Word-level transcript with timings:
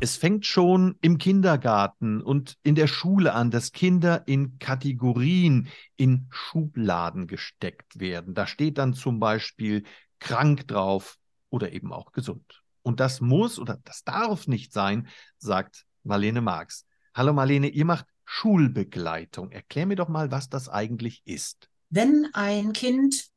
Es 0.00 0.16
fängt 0.16 0.46
schon 0.46 0.96
im 1.00 1.18
Kindergarten 1.18 2.22
und 2.22 2.56
in 2.62 2.76
der 2.76 2.86
Schule 2.86 3.32
an, 3.32 3.50
dass 3.50 3.72
Kinder 3.72 4.22
in 4.28 4.60
Kategorien, 4.60 5.68
in 5.96 6.28
Schubladen 6.30 7.26
gesteckt 7.26 7.98
werden. 7.98 8.32
Da 8.32 8.46
steht 8.46 8.78
dann 8.78 8.94
zum 8.94 9.18
Beispiel 9.18 9.82
krank 10.20 10.68
drauf 10.68 11.16
oder 11.50 11.72
eben 11.72 11.92
auch 11.92 12.12
gesund. 12.12 12.62
Und 12.82 13.00
das 13.00 13.20
muss 13.20 13.58
oder 13.58 13.80
das 13.82 14.04
darf 14.04 14.46
nicht 14.46 14.72
sein, 14.72 15.08
sagt 15.36 15.84
Marlene 16.04 16.42
Marx. 16.42 16.86
Hallo 17.12 17.32
Marlene, 17.32 17.66
ihr 17.66 17.84
macht 17.84 18.06
Schulbegleitung. 18.24 19.50
Erklär 19.50 19.86
mir 19.86 19.96
doch 19.96 20.08
mal, 20.08 20.30
was 20.30 20.48
das 20.48 20.68
eigentlich 20.68 21.22
ist. 21.24 21.68
Wenn 21.90 22.28
ein 22.34 22.72
Kind 22.72 23.30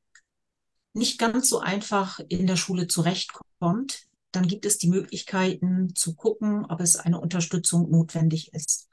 nicht 0.93 1.17
ganz 1.17 1.49
so 1.49 1.59
einfach 1.59 2.19
in 2.29 2.45
der 2.45 2.57
Schule 2.57 2.85
zurechtkommt, 2.85 4.10
dann 4.31 4.47
gibt 4.47 4.65
es 4.65 4.77
die 4.77 4.89
Möglichkeiten 4.89 5.95
zu 5.95 6.15
gucken, 6.15 6.65
ob 6.65 6.79
es 6.81 6.95
eine 6.95 7.19
Unterstützung 7.19 7.89
notwendig 7.89 8.53
ist. 8.53 8.87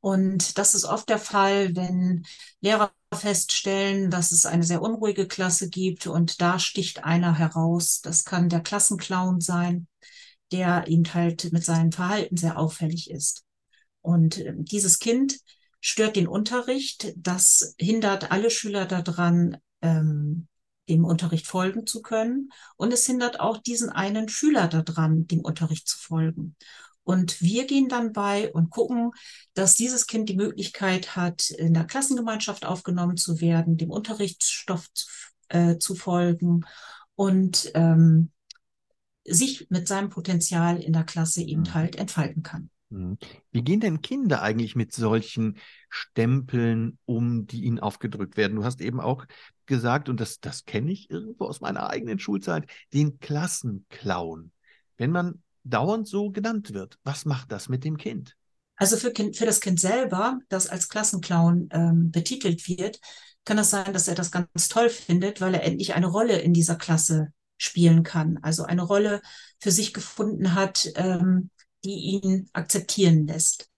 Und 0.00 0.58
das 0.58 0.74
ist 0.74 0.84
oft 0.84 1.08
der 1.08 1.18
Fall, 1.18 1.74
wenn 1.74 2.24
Lehrer 2.60 2.92
feststellen, 3.12 4.10
dass 4.10 4.32
es 4.32 4.46
eine 4.46 4.62
sehr 4.62 4.82
unruhige 4.82 5.26
Klasse 5.26 5.68
gibt 5.70 6.06
und 6.06 6.40
da 6.40 6.58
sticht 6.58 7.04
einer 7.04 7.36
heraus. 7.38 8.00
Das 8.00 8.24
kann 8.24 8.48
der 8.48 8.60
Klassenclown 8.60 9.40
sein, 9.40 9.88
der 10.52 10.86
eben 10.88 11.12
halt 11.14 11.52
mit 11.52 11.64
seinem 11.64 11.92
Verhalten 11.92 12.36
sehr 12.36 12.58
auffällig 12.58 13.10
ist. 13.10 13.44
Und 14.02 14.38
äh, 14.38 14.54
dieses 14.56 14.98
Kind 14.98 15.38
stört 15.80 16.16
den 16.16 16.28
Unterricht. 16.28 17.12
Das 17.16 17.74
hindert 17.78 18.30
alle 18.30 18.50
Schüler 18.50 18.86
daran, 18.86 19.58
ähm, 19.82 20.48
dem 20.88 21.04
Unterricht 21.04 21.46
folgen 21.46 21.86
zu 21.86 22.02
können. 22.02 22.50
Und 22.76 22.92
es 22.92 23.06
hindert 23.06 23.40
auch 23.40 23.58
diesen 23.58 23.90
einen 23.90 24.28
Schüler 24.28 24.68
daran, 24.68 25.26
dem 25.26 25.40
Unterricht 25.40 25.88
zu 25.88 25.98
folgen. 25.98 26.56
Und 27.08 27.40
wir 27.40 27.66
gehen 27.66 27.88
dann 27.88 28.12
bei 28.12 28.52
und 28.52 28.68
gucken, 28.68 29.12
dass 29.54 29.74
dieses 29.74 30.06
Kind 30.06 30.28
die 30.28 30.36
Möglichkeit 30.36 31.16
hat, 31.16 31.48
in 31.48 31.72
der 31.72 31.84
Klassengemeinschaft 31.84 32.66
aufgenommen 32.66 33.16
zu 33.16 33.40
werden, 33.40 33.78
dem 33.78 33.90
Unterrichtsstoff 33.90 34.92
zu, 34.92 35.06
äh, 35.48 35.78
zu 35.78 35.94
folgen 35.94 36.66
und 37.14 37.70
ähm, 37.74 38.30
sich 39.24 39.68
mit 39.70 39.88
seinem 39.88 40.10
Potenzial 40.10 40.82
in 40.82 40.92
der 40.92 41.04
Klasse 41.04 41.42
eben 41.42 41.62
mhm. 41.62 41.74
halt 41.74 41.96
entfalten 41.96 42.42
kann. 42.42 42.70
Mhm. 42.90 43.18
Wie 43.50 43.62
gehen 43.62 43.80
denn 43.80 44.02
Kinder 44.02 44.42
eigentlich 44.42 44.76
mit 44.76 44.92
solchen 44.92 45.58
Stempeln 45.90 46.98
um, 47.04 47.46
die 47.46 47.64
ihnen 47.64 47.78
aufgedrückt 47.78 48.36
werden? 48.36 48.56
Du 48.56 48.64
hast 48.64 48.80
eben 48.80 49.00
auch 49.00 49.26
gesagt, 49.66 50.08
und 50.08 50.20
das, 50.20 50.40
das 50.40 50.64
kenne 50.64 50.92
ich 50.92 51.10
irgendwo 51.10 51.44
aus 51.44 51.60
meiner 51.60 51.90
eigenen 51.90 52.18
Schulzeit, 52.18 52.70
den 52.92 53.18
Klassenclown. 53.20 54.52
Wenn 54.96 55.10
man 55.10 55.42
dauernd 55.64 56.08
so 56.08 56.30
genannt 56.30 56.72
wird, 56.72 56.98
was 57.04 57.24
macht 57.24 57.52
das 57.52 57.68
mit 57.68 57.84
dem 57.84 57.96
Kind? 57.96 58.34
Also 58.76 58.96
für, 58.96 59.12
kind, 59.12 59.36
für 59.36 59.44
das 59.44 59.60
Kind 59.60 59.80
selber, 59.80 60.38
das 60.48 60.68
als 60.68 60.88
Klassenclown 60.88 61.68
ähm, 61.72 62.10
betitelt 62.10 62.68
wird, 62.68 63.00
kann 63.44 63.58
es 63.58 63.70
das 63.70 63.84
sein, 63.84 63.92
dass 63.92 64.08
er 64.08 64.14
das 64.14 64.30
ganz 64.30 64.68
toll 64.68 64.88
findet, 64.88 65.40
weil 65.40 65.54
er 65.54 65.64
endlich 65.64 65.94
eine 65.94 66.06
Rolle 66.06 66.38
in 66.38 66.52
dieser 66.52 66.76
Klasse 66.76 67.32
spielen 67.56 68.04
kann. 68.04 68.38
Also 68.42 68.64
eine 68.64 68.82
Rolle 68.82 69.20
für 69.58 69.72
sich 69.72 69.92
gefunden 69.92 70.54
hat, 70.54 70.88
ähm, 70.94 71.50
die 71.84 72.20
ihn 72.20 72.48
akzeptieren 72.52 73.26
lässt. 73.26 73.68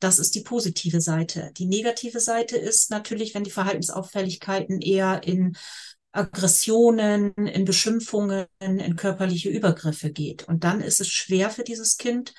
Das 0.00 0.18
ist 0.18 0.34
die 0.34 0.42
positive 0.42 1.00
Seite. 1.00 1.50
Die 1.56 1.66
negative 1.66 2.20
Seite 2.20 2.56
ist 2.56 2.90
natürlich, 2.90 3.34
wenn 3.34 3.44
die 3.44 3.50
Verhaltensauffälligkeiten 3.50 4.80
eher 4.80 5.22
in 5.24 5.56
Aggressionen, 6.12 7.32
in 7.34 7.64
Beschimpfungen, 7.64 8.46
in 8.60 8.96
körperliche 8.96 9.50
Übergriffe 9.50 10.10
geht. 10.12 10.46
Und 10.48 10.64
dann 10.64 10.80
ist 10.80 11.00
es 11.00 11.08
schwer 11.08 11.50
für 11.50 11.64
dieses 11.64 11.96
Kind, 11.96 12.32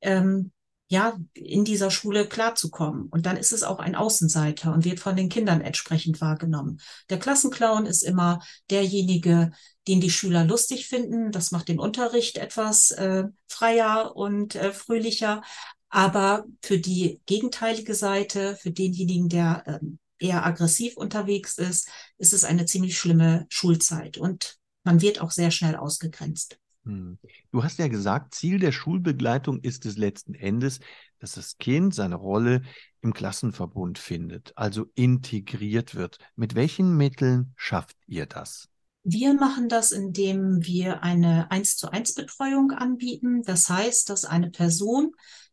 ähm, 0.00 0.52
ja, 0.88 1.18
in 1.34 1.64
dieser 1.64 1.90
Schule 1.90 2.28
klarzukommen. 2.28 3.08
Und 3.08 3.26
dann 3.26 3.36
ist 3.36 3.52
es 3.52 3.62
auch 3.62 3.78
ein 3.78 3.96
Außenseiter 3.96 4.72
und 4.72 4.84
wird 4.84 5.00
von 5.00 5.16
den 5.16 5.28
Kindern 5.28 5.60
entsprechend 5.60 6.20
wahrgenommen. 6.20 6.80
Der 7.10 7.18
Klassenclown 7.18 7.86
ist 7.86 8.02
immer 8.02 8.40
derjenige, 8.70 9.50
den 9.88 10.00
die 10.00 10.10
Schüler 10.10 10.44
lustig 10.44 10.86
finden. 10.86 11.32
Das 11.32 11.50
macht 11.50 11.68
den 11.68 11.80
Unterricht 11.80 12.38
etwas 12.38 12.92
äh, 12.92 13.24
freier 13.48 14.14
und 14.14 14.54
äh, 14.54 14.72
fröhlicher. 14.72 15.42
Aber 15.88 16.44
für 16.62 16.78
die 16.78 17.20
gegenteilige 17.26 17.94
Seite, 17.94 18.56
für 18.56 18.70
denjenigen, 18.70 19.28
der 19.28 19.64
ähm, 19.66 19.98
eher 20.18 20.46
aggressiv 20.46 20.96
unterwegs 20.96 21.58
ist, 21.58 21.88
ist 22.18 22.32
es 22.32 22.44
eine 22.44 22.64
ziemlich 22.64 22.98
schlimme 22.98 23.46
Schulzeit. 23.48 24.18
Und 24.18 24.56
man 24.84 25.00
wird 25.00 25.20
auch 25.20 25.30
sehr 25.32 25.50
schnell 25.50 25.74
ausgegrenzt. 25.74 26.58
Hm. 26.86 27.18
Du 27.50 27.64
hast 27.64 27.78
ja 27.78 27.88
gesagt, 27.88 28.34
Ziel 28.34 28.58
der 28.60 28.72
Schulbegleitung 28.72 29.60
ist 29.60 29.84
es 29.86 29.96
letzten 29.96 30.34
Endes, 30.34 30.78
dass 31.18 31.32
das 31.32 31.58
Kind 31.58 31.94
seine 31.94 32.14
Rolle 32.14 32.62
im 33.02 33.12
Klassenverbund 33.12 33.98
findet, 33.98 34.52
also 34.56 34.86
integriert 34.94 35.96
wird. 35.96 36.18
Mit 36.36 36.54
welchen 36.54 36.96
Mitteln 36.96 37.52
schafft 37.56 37.96
ihr 38.06 38.26
das? 38.26 38.68
Wir 39.02 39.34
machen 39.34 39.68
das, 39.68 39.92
indem 39.92 40.64
wir 40.64 41.02
eine 41.02 41.50
1 41.50 41.76
zu 41.76 41.90
1 41.90 42.14
Betreuung 42.14 42.70
anbieten. 42.70 43.42
Das 43.42 43.68
heißt, 43.68 44.08
dass 44.08 44.24
eine 44.24 44.50
Person 44.50 45.12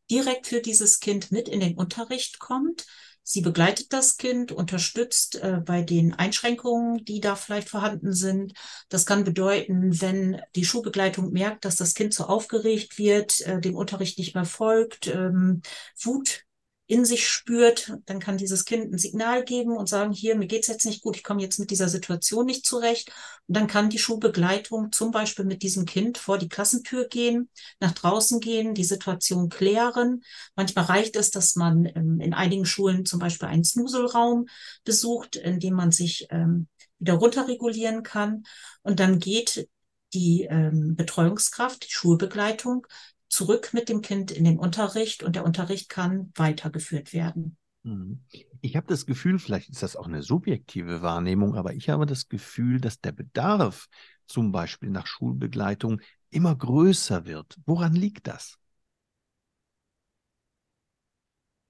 direkt 0.10 0.48
für 0.48 0.62
dieses 0.62 1.00
Kind 1.00 1.32
mit 1.32 1.50
in 1.50 1.60
den 1.60 1.78
Unterricht 1.78 2.40
kommt, 2.40 2.86
Sie 3.24 3.42
begleitet 3.42 3.94
das 3.94 4.18
Kind, 4.18 4.52
unterstützt 4.52 5.36
äh, 5.36 5.62
bei 5.64 5.82
den 5.82 6.14
Einschränkungen, 6.14 7.06
die 7.06 7.22
da 7.22 7.36
vielleicht 7.36 7.70
vorhanden 7.70 8.12
sind. 8.14 8.54
Das 8.90 9.06
kann 9.06 9.24
bedeuten, 9.24 10.02
wenn 10.02 10.42
die 10.56 10.66
Schulbegleitung 10.66 11.32
merkt, 11.32 11.64
dass 11.64 11.78
das 11.78 11.94
Kind 11.94 12.14
so 12.14 12.26
aufgeregt 12.26 12.98
wird, 12.98 13.40
äh, 13.42 13.62
dem 13.62 13.76
Unterricht 13.76 14.18
nicht 14.18 14.36
mehr 14.36 14.46
folgt, 14.46 15.08
ähm, 15.08 15.62
Wut 16.02 16.44
in 16.86 17.06
sich 17.06 17.28
spürt, 17.28 17.94
dann 18.06 18.20
kann 18.20 18.38
dieses 18.38 18.66
Kind 18.66 18.92
ein 18.94 18.98
Signal 18.98 19.46
geben 19.46 19.78
und 19.78 19.88
sagen, 19.88 20.12
hier, 20.12 20.36
mir 20.36 20.48
geht's 20.48 20.68
jetzt 20.68 20.86
nicht 20.86 21.02
gut, 21.02 21.16
ich 21.16 21.24
komme 21.24 21.42
jetzt 21.42 21.58
mit 21.58 21.72
dieser 21.72 21.88
Situation 21.88 22.46
nicht 22.46 22.66
zurecht. 22.66 23.10
Und 23.48 23.56
dann 23.56 23.68
kann 23.68 23.90
die 23.90 24.00
Schulbegleitung 24.00 24.92
zum 24.92 25.12
Beispiel 25.12 25.46
mit 25.46 25.64
diesem 25.64 25.86
Kind 25.86 26.18
vor 26.18 26.38
die 26.38 26.50
Klassentür 26.50 27.08
gehen, 27.08 27.50
nach 27.80 27.94
draußen 27.94 28.42
gehen, 28.42 28.74
die 28.74 28.84
Situation 28.84 29.48
klären. 29.48 30.24
Manchmal 30.56 30.86
reicht 30.86 31.16
es, 31.16 31.32
dass 31.32 31.56
man 31.56 31.86
ähm, 31.86 32.20
in 32.20 32.34
einigen 32.34 32.66
Schulen 32.66 33.06
zum 33.06 33.20
Beispiel 33.20 33.48
einen 33.48 33.64
Snuselraum 33.64 34.48
besucht, 34.84 35.38
in 35.38 35.60
dem 35.60 35.76
man 35.76 35.92
sich 35.92 36.28
ähm, 36.32 36.68
wieder 37.00 37.14
runterregulieren 37.14 38.04
kann. 38.04 38.44
Und 38.82 39.00
dann 39.00 39.20
geht 39.20 39.70
die 40.14 40.44
ähm, 40.44 40.96
Betreuungskraft, 40.96 41.86
die 41.88 41.92
Schulbegleitung 41.92 42.86
zurück 43.34 43.74
mit 43.74 43.90
dem 43.90 44.02
Kind 44.02 44.30
in 44.32 44.44
den 44.44 44.60
Unterricht 44.60 45.24
und 45.24 45.36
der 45.36 45.44
Unterricht 45.44 45.90
kann 45.90 46.32
weitergeführt 46.36 47.14
werden. 47.14 47.58
Mhm. 47.82 48.24
Ich 48.62 48.76
habe 48.76 48.86
das 48.88 49.08
Gefühl, 49.08 49.40
vielleicht 49.40 49.70
ist 49.70 49.82
das 49.82 49.96
auch 49.96 50.06
eine 50.08 50.22
subjektive 50.22 51.02
Wahrnehmung, 51.02 51.56
aber 51.56 51.74
ich 51.74 51.90
habe 51.90 52.06
das 52.06 52.30
Gefühl, 52.30 52.80
dass 52.80 53.02
der 53.02 53.12
Bedarf 53.12 53.88
zum 54.28 54.52
Beispiel 54.52 54.90
nach 54.90 55.08
Schulbegleitung 55.08 56.00
immer 56.30 56.56
größer 56.56 57.26
wird. 57.26 57.58
Woran 57.66 57.96
liegt 57.96 58.28
das? 58.28 58.58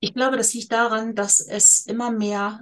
Ich 0.01 0.13
glaube, 0.13 0.35
das 0.35 0.53
liegt 0.53 0.71
daran, 0.73 1.15
dass 1.15 1.39
es 1.39 1.85
immer 1.85 2.11
mehr 2.11 2.61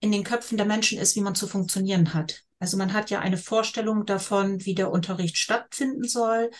in 0.00 0.10
den 0.10 0.24
Köpfen 0.24 0.56
der 0.56 0.66
Menschen 0.66 0.98
ist, 0.98 1.14
wie 1.14 1.20
man 1.20 1.36
zu 1.36 1.46
funktionieren 1.46 2.12
hat. 2.12 2.42
Also 2.58 2.76
man 2.76 2.92
hat 2.92 3.10
ja 3.10 3.20
eine 3.20 3.38
Vorstellung 3.38 4.04
davon, 4.04 4.64
wie 4.64 4.74
der 4.74 4.90
Unterricht 4.90 5.38
stattfinden 5.38 6.08
soll, 6.08 6.50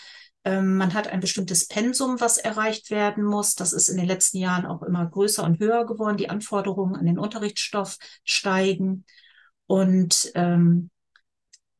man 0.44 0.92
hat 0.94 1.08
ein 1.08 1.20
bestimmtes 1.20 1.68
Pensum, 1.68 2.20
was 2.20 2.38
erreicht 2.38 2.90
werden 2.90 3.22
muss. 3.24 3.54
Das 3.54 3.72
ist 3.72 3.88
in 3.88 3.96
den 3.96 4.06
letzten 4.06 4.38
Jahren 4.38 4.66
auch 4.66 4.82
immer 4.82 5.06
größer 5.06 5.44
und 5.44 5.60
höher 5.60 5.86
geworden. 5.86 6.16
Die 6.16 6.30
Anforderungen 6.30 6.96
an 6.96 7.06
den 7.06 7.18
Unterrichtsstoff 7.18 7.98
steigen. 8.24 9.04
Und 9.66 10.32
ähm, 10.34 10.90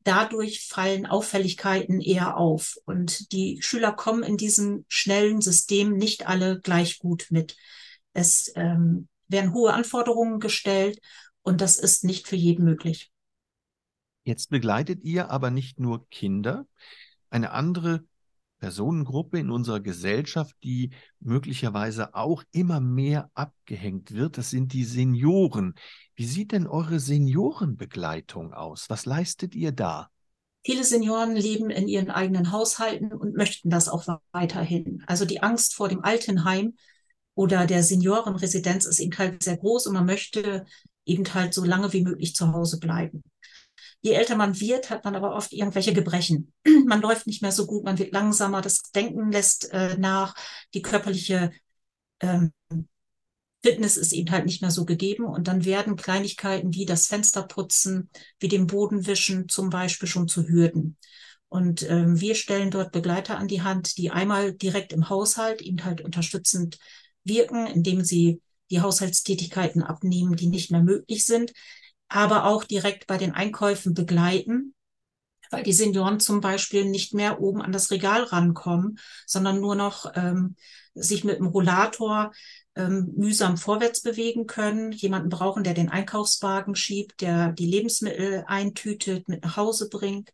dadurch 0.03 0.67
fallen 0.67 1.05
Auffälligkeiten 1.05 2.01
eher 2.01 2.37
auf. 2.37 2.77
Und 2.85 3.31
die 3.31 3.61
Schüler 3.61 3.91
kommen 3.91 4.23
in 4.23 4.37
diesem 4.37 4.85
schnellen 4.87 5.41
System 5.41 5.93
nicht 5.93 6.27
alle 6.27 6.59
gleich 6.59 6.99
gut 6.99 7.27
mit. 7.29 7.57
Es 8.13 8.51
ähm, 8.55 9.07
werden 9.27 9.53
hohe 9.53 9.73
Anforderungen 9.73 10.39
gestellt 10.39 10.99
und 11.41 11.61
das 11.61 11.77
ist 11.77 12.03
nicht 12.03 12.27
für 12.27 12.35
jeden 12.35 12.65
möglich. 12.65 13.11
Jetzt 14.23 14.49
begleitet 14.49 15.03
ihr 15.03 15.29
aber 15.29 15.51
nicht 15.51 15.79
nur 15.79 16.07
Kinder. 16.09 16.65
Eine 17.29 17.51
andere 17.51 18.05
Personengruppe 18.63 19.39
in 19.39 19.49
unserer 19.49 19.81
Gesellschaft, 19.81 20.55
die 20.63 20.91
möglicherweise 21.19 22.15
auch 22.15 22.43
immer 22.53 22.79
mehr 22.79 23.29
abgehängt 23.33 24.13
wird. 24.13 24.37
Das 24.37 24.51
sind 24.51 24.71
die 24.71 24.85
Senioren. 24.85 25.73
Wie 26.15 26.23
sieht 26.23 26.53
denn 26.53 26.65
eure 26.65 27.01
Seniorenbegleitung 27.01 28.53
aus? 28.53 28.89
Was 28.89 29.05
leistet 29.05 29.53
ihr 29.53 29.73
da? 29.73 30.07
Viele 30.65 30.85
Senioren 30.85 31.35
leben 31.35 31.71
in 31.71 31.89
ihren 31.89 32.09
eigenen 32.09 32.53
Haushalten 32.53 33.11
und 33.11 33.35
möchten 33.35 33.69
das 33.69 33.89
auch 33.89 34.07
weiterhin. 34.31 35.03
Also 35.07 35.25
die 35.25 35.43
Angst 35.43 35.75
vor 35.75 35.89
dem 35.89 36.01
Altenheim 36.01 36.77
oder 37.35 37.65
der 37.65 37.83
Seniorenresidenz 37.83 38.85
ist 38.85 39.01
eben 39.01 39.17
halt 39.17 39.43
sehr 39.43 39.57
groß 39.57 39.87
und 39.87 39.93
man 39.93 40.05
möchte 40.05 40.65
eben 41.03 41.25
halt 41.33 41.53
so 41.53 41.65
lange 41.65 41.91
wie 41.91 42.03
möglich 42.03 42.33
zu 42.33 42.53
Hause 42.53 42.79
bleiben. 42.79 43.23
Je 44.03 44.11
älter 44.11 44.35
man 44.35 44.59
wird, 44.59 44.89
hat 44.89 45.05
man 45.05 45.15
aber 45.15 45.33
oft 45.33 45.53
irgendwelche 45.53 45.93
Gebrechen. 45.93 46.53
Man 46.85 47.01
läuft 47.01 47.25
nicht 47.25 47.41
mehr 47.41 47.53
so 47.53 47.65
gut, 47.65 47.85
man 47.85 47.97
wird 47.97 48.11
langsamer, 48.11 48.61
das 48.61 48.81
Denken 48.93 49.31
lässt 49.31 49.71
äh, 49.71 49.97
nach, 49.97 50.35
die 50.73 50.81
körperliche 50.81 51.51
ähm, 52.19 52.51
Fitness 53.65 53.95
ist 53.95 54.11
eben 54.11 54.29
halt 54.29 54.45
nicht 54.45 54.61
mehr 54.61 54.71
so 54.71 54.83
gegeben 54.83 55.23
und 55.23 55.47
dann 55.47 55.63
werden 55.63 55.95
Kleinigkeiten 55.95 56.73
wie 56.73 56.85
das 56.85 57.07
Fensterputzen, 57.07 58.09
wie 58.39 58.49
dem 58.49 58.67
Bodenwischen 58.67 59.47
zum 59.47 59.69
Beispiel 59.69 60.09
schon 60.09 60.27
zu 60.27 60.47
Hürden. 60.47 60.97
Und 61.47 61.89
ähm, 61.89 62.19
wir 62.19 62.35
stellen 62.35 62.71
dort 62.71 62.91
Begleiter 62.91 63.37
an 63.37 63.47
die 63.47 63.61
Hand, 63.61 63.97
die 63.97 64.11
einmal 64.11 64.53
direkt 64.53 64.91
im 64.91 65.09
Haushalt 65.09 65.61
eben 65.61 65.85
halt 65.85 66.01
unterstützend 66.01 66.77
wirken, 67.23 67.65
indem 67.67 68.03
sie 68.03 68.41
die 68.69 68.81
Haushaltstätigkeiten 68.81 69.81
abnehmen, 69.81 70.35
die 70.35 70.47
nicht 70.47 70.71
mehr 70.71 70.83
möglich 70.83 71.25
sind, 71.25 71.53
aber 72.13 72.45
auch 72.45 72.63
direkt 72.63 73.07
bei 73.07 73.17
den 73.17 73.33
Einkäufen 73.33 73.95
begleiten, 73.95 74.75
weil 75.49 75.63
die 75.63 75.73
Senioren 75.73 76.19
zum 76.19 76.41
Beispiel 76.41 76.85
nicht 76.85 77.15
mehr 77.15 77.41
oben 77.41 77.59
an 77.59 77.71
das 77.71 77.89
Regal 77.89 78.21
rankommen, 78.21 78.99
sondern 79.25 79.59
nur 79.59 79.73
noch 79.73 80.11
ähm, 80.13 80.55
sich 80.93 81.23
mit 81.23 81.39
dem 81.39 81.47
Rollator 81.47 82.31
ähm, 82.75 83.13
mühsam 83.15 83.57
vorwärts 83.57 84.03
bewegen 84.03 84.45
können, 84.45 84.91
jemanden 84.91 85.29
brauchen, 85.29 85.63
der 85.63 85.73
den 85.73 85.89
Einkaufswagen 85.89 86.75
schiebt, 86.75 87.21
der 87.21 87.51
die 87.51 87.65
Lebensmittel 87.65 88.43
eintütet, 88.45 89.27
mit 89.27 89.43
nach 89.43 89.57
Hause 89.57 89.89
bringt. 89.89 90.29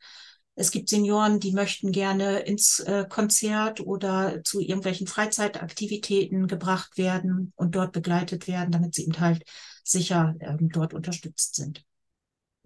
Es 0.56 0.72
gibt 0.72 0.90
Senioren, 0.90 1.40
die 1.40 1.54
möchten 1.54 1.94
gerne 1.94 2.40
ins 2.40 2.82
äh, 2.82 3.06
Konzert 3.08 3.80
oder 3.80 4.44
zu 4.44 4.60
irgendwelchen 4.60 5.08
Freizeitaktivitäten 5.08 6.48
gebracht 6.48 6.98
werden 6.98 7.54
und 7.56 7.76
dort 7.76 7.94
begleitet 7.94 8.50
werden, 8.50 8.70
damit 8.70 8.96
sie 8.96 9.04
eben 9.04 9.18
halt 9.22 9.44
sicher 9.92 10.36
ähm, 10.40 10.70
dort 10.70 10.94
unterstützt 10.94 11.56
sind. 11.56 11.86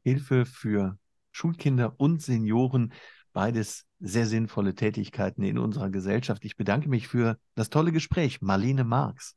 Hilfe 0.03 0.45
für 0.45 0.97
Schulkinder 1.31 1.95
und 1.97 2.21
Senioren, 2.21 2.93
beides 3.31 3.85
sehr 3.99 4.25
sinnvolle 4.25 4.75
Tätigkeiten 4.75 5.43
in 5.43 5.57
unserer 5.57 5.89
Gesellschaft. 5.89 6.45
Ich 6.45 6.55
bedanke 6.55 6.89
mich 6.89 7.07
für 7.07 7.37
das 7.55 7.69
tolle 7.69 7.91
Gespräch, 7.91 8.41
Marlene 8.41 8.83
Marx. 8.83 9.35